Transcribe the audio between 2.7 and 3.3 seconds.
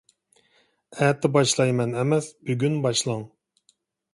باشلاڭ.